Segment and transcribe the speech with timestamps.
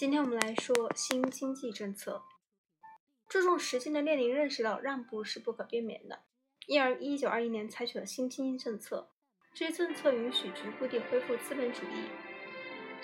[0.00, 2.22] 今天我们来说新经济政策。
[3.28, 6.20] 注重实践的列宁认识到让步是不可避免的，
[6.66, 9.10] 因而一九二一年采取了新经济政策。
[9.52, 12.08] 这些政策允许局部地恢复资本主义，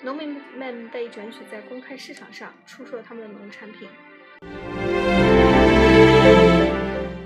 [0.03, 3.87] 农民们被准许在公开市场上出售他们的农产品。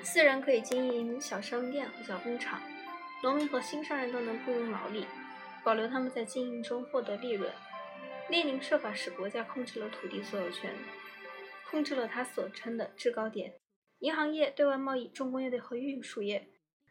[0.03, 2.59] 私人可以经营小商店和小工厂，
[3.23, 5.05] 农民和新商人都能雇佣劳力，
[5.63, 7.49] 保留他们在经营中获得利润。
[8.31, 10.73] 列宁设法使国家控制了土地所有权，
[11.70, 13.54] 控制了他所称的制高点：
[13.99, 16.48] 银行业、对外贸易、重工业和运输业。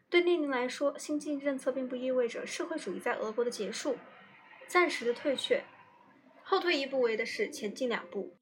[0.07, 3.97] 对列宁来说，新经济政策并不意味着社会主义在俄国的结束，
[4.67, 5.63] 暂时的退却。
[6.43, 8.37] 后退一步为的是前进两步。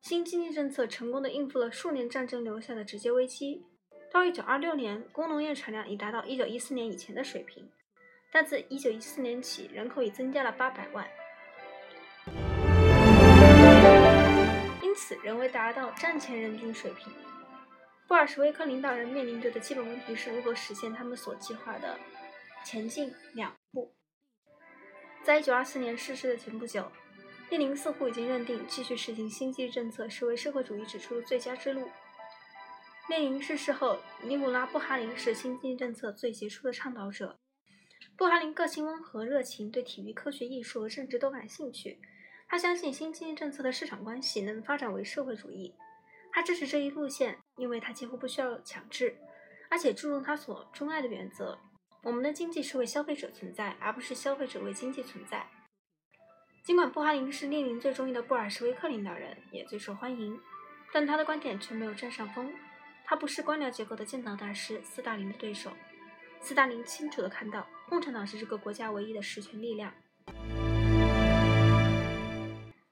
[0.00, 3.64] 新经济政策成功的应付了数年战争留下的直接危机。
[4.12, 7.68] 到1926年，工农业产量已达到1914年以前的水平，
[8.30, 11.08] 但自1914年起，人口已增加了800万。
[15.22, 17.12] 仍未达到战前人均水平。
[18.08, 21.98] 布尔什维克领导人面临着的基本问题是如何实现他们所计划的
[22.64, 23.94] 前进两步。
[25.22, 26.90] 在1924年逝世的前不久，
[27.50, 31.88] 列宁似乎已经认定继续实行新经济政策是为社会主义指出的最佳之路。
[33.08, 37.38] 列宁逝世后，尼古拉·布哈林是新经济政策最杰出的倡导者。
[38.16, 42.00] 布哈林个性温和、热情，对体育、科学、艺术和政治都感兴趣。
[42.50, 45.72] 他相信新经济政策的市场关系能发展为社会主义，
[46.32, 49.16] 他支持这一路线，因为他几乎不需要强制，
[49.70, 51.56] 而且注重他所钟爱的原则：
[52.02, 55.46] 我们的经济是为消费者存在，而不是消费者为经济存在。
[56.64, 60.36] 尽管布哈林是列宁最中意的布尔什维克领导人，也最受欢迎，
[60.92, 62.52] 但他的观点却没有占上风。
[63.04, 65.70] 他不是官僚结构的建造大师斯大林的对手。
[66.40, 69.94] 斯大林清楚地看到，共产党是这个国家唯一的实权力量。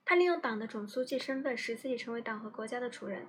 [0.09, 3.27] 他利用党的总书记身份，使自己成为党和国家的主人。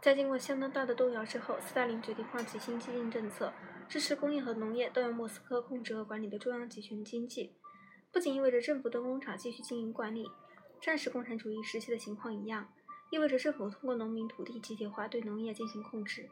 [0.00, 3.52] 在经过相当大的动摇之后，斯大林决定放弃新经济政策，
[3.90, 7.52] 支持工业和农业都由莫斯科控制和管理的中央集权经济。
[8.10, 10.26] 不仅意味着政府对工厂继续经营管理，
[10.80, 12.72] 战时共产主义时期的情况一样，
[13.10, 16.26] 意味着政府通过农民土地集体化对农业进行控制。